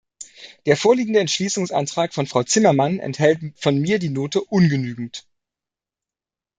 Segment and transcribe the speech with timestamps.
[0.65, 5.27] Der vorliegende Entschließungsantrag von Frau Zimmermann erhält von mir die Note ungenügend.